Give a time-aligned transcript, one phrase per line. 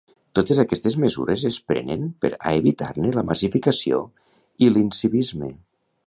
[0.37, 3.99] Totes aquestes mesures es prenen per a evitar-ne la massificació
[4.65, 5.51] i l'incivisme.